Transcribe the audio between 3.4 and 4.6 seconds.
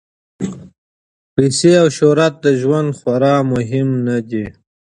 مهم نه دي.